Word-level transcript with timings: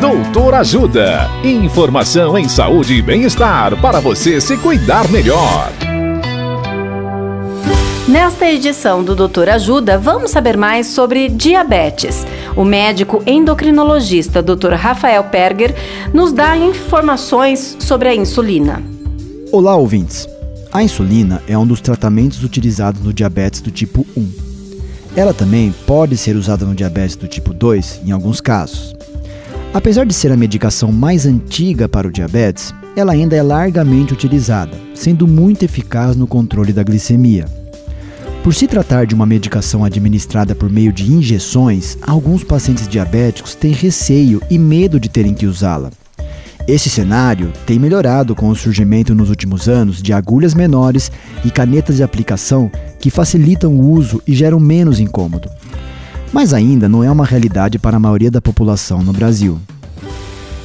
Doutor 0.00 0.54
Ajuda. 0.54 1.28
Informação 1.42 2.38
em 2.38 2.48
saúde 2.48 2.94
e 2.94 3.02
bem-estar 3.02 3.76
para 3.80 3.98
você 3.98 4.40
se 4.40 4.56
cuidar 4.56 5.08
melhor. 5.10 5.72
Nesta 8.06 8.48
edição 8.48 9.02
do 9.02 9.16
Doutor 9.16 9.48
Ajuda, 9.48 9.98
vamos 9.98 10.30
saber 10.30 10.56
mais 10.56 10.86
sobre 10.86 11.28
diabetes. 11.28 12.24
O 12.54 12.64
médico 12.64 13.24
endocrinologista 13.26 14.40
Dr. 14.40 14.74
Rafael 14.74 15.24
Perger 15.24 15.74
nos 16.14 16.32
dá 16.32 16.56
informações 16.56 17.76
sobre 17.80 18.08
a 18.08 18.14
insulina. 18.14 18.80
Olá, 19.50 19.74
ouvintes. 19.74 20.28
A 20.72 20.80
insulina 20.80 21.42
é 21.48 21.58
um 21.58 21.66
dos 21.66 21.80
tratamentos 21.80 22.44
utilizados 22.44 23.02
no 23.02 23.12
diabetes 23.12 23.60
do 23.60 23.72
tipo 23.72 24.06
1. 24.16 24.30
Ela 25.16 25.34
também 25.34 25.74
pode 25.88 26.16
ser 26.16 26.36
usada 26.36 26.64
no 26.64 26.72
diabetes 26.72 27.16
do 27.16 27.26
tipo 27.26 27.52
2 27.52 28.02
em 28.06 28.12
alguns 28.12 28.40
casos. 28.40 28.94
Apesar 29.72 30.06
de 30.06 30.14
ser 30.14 30.32
a 30.32 30.36
medicação 30.36 30.90
mais 30.90 31.26
antiga 31.26 31.86
para 31.86 32.08
o 32.08 32.10
diabetes, 32.10 32.74
ela 32.96 33.12
ainda 33.12 33.36
é 33.36 33.42
largamente 33.42 34.14
utilizada, 34.14 34.72
sendo 34.94 35.28
muito 35.28 35.62
eficaz 35.62 36.16
no 36.16 36.26
controle 36.26 36.72
da 36.72 36.82
glicemia. 36.82 37.44
Por 38.42 38.54
se 38.54 38.66
tratar 38.66 39.06
de 39.06 39.14
uma 39.14 39.26
medicação 39.26 39.84
administrada 39.84 40.54
por 40.54 40.70
meio 40.70 40.90
de 40.90 41.12
injeções, 41.12 41.98
alguns 42.00 42.42
pacientes 42.42 42.88
diabéticos 42.88 43.54
têm 43.54 43.72
receio 43.72 44.40
e 44.48 44.58
medo 44.58 44.98
de 44.98 45.10
terem 45.10 45.34
que 45.34 45.46
usá-la. 45.46 45.90
Esse 46.66 46.88
cenário 46.88 47.52
tem 47.66 47.78
melhorado 47.78 48.34
com 48.34 48.48
o 48.48 48.56
surgimento 48.56 49.14
nos 49.14 49.28
últimos 49.28 49.68
anos 49.68 50.02
de 50.02 50.14
agulhas 50.14 50.54
menores 50.54 51.12
e 51.44 51.50
canetas 51.50 51.96
de 51.96 52.02
aplicação 52.02 52.70
que 52.98 53.10
facilitam 53.10 53.74
o 53.74 53.90
uso 53.90 54.22
e 54.26 54.34
geram 54.34 54.58
menos 54.58 54.98
incômodo 54.98 55.50
mas 56.32 56.52
ainda 56.52 56.88
não 56.88 57.02
é 57.02 57.10
uma 57.10 57.24
realidade 57.24 57.78
para 57.78 57.96
a 57.96 58.00
maioria 58.00 58.30
da 58.30 58.40
população 58.40 59.02
no 59.02 59.12
Brasil. 59.12 59.58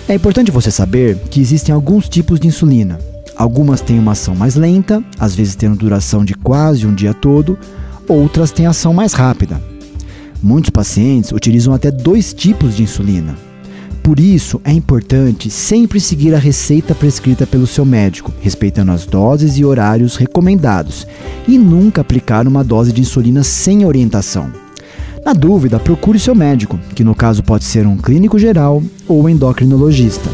É 0.07 0.15
importante 0.15 0.51
você 0.51 0.69
saber 0.69 1.17
que 1.29 1.39
existem 1.39 1.73
alguns 1.73 2.09
tipos 2.09 2.39
de 2.39 2.47
insulina. 2.47 2.99
Algumas 3.35 3.81
têm 3.81 3.97
uma 3.97 4.11
ação 4.11 4.35
mais 4.35 4.55
lenta, 4.55 5.03
às 5.17 5.33
vezes 5.33 5.55
tendo 5.55 5.77
duração 5.77 6.23
de 6.23 6.33
quase 6.33 6.85
um 6.85 6.93
dia 6.93 7.13
todo, 7.13 7.57
outras 8.07 8.51
têm 8.51 8.67
ação 8.67 8.93
mais 8.93 9.13
rápida. 9.13 9.61
Muitos 10.41 10.69
pacientes 10.69 11.31
utilizam 11.31 11.73
até 11.73 11.89
dois 11.89 12.33
tipos 12.33 12.75
de 12.75 12.83
insulina. 12.83 13.35
Por 14.03 14.19
isso, 14.19 14.59
é 14.66 14.73
importante 14.73 15.49
sempre 15.49 15.97
seguir 16.01 16.35
a 16.35 16.38
receita 16.38 16.93
prescrita 16.93 17.47
pelo 17.47 17.66
seu 17.66 17.85
médico, 17.85 18.33
respeitando 18.41 18.91
as 18.91 19.05
doses 19.05 19.57
e 19.57 19.63
horários 19.63 20.17
recomendados, 20.17 21.07
e 21.47 21.57
nunca 21.57 22.01
aplicar 22.01 22.45
uma 22.45 22.66
dose 22.66 22.91
de 22.91 22.99
insulina 22.99 23.43
sem 23.43 23.85
orientação. 23.85 24.51
Na 25.25 25.33
dúvida, 25.33 25.79
procure 25.79 26.19
seu 26.19 26.35
médico, 26.35 26.77
que 26.93 27.03
no 27.03 27.16
caso 27.16 27.41
pode 27.43 27.63
ser 27.63 27.88
um 27.88 27.97
clínico 27.97 28.38
geral 28.38 28.83
ou 29.07 29.29
endocrinologista. 29.29 30.29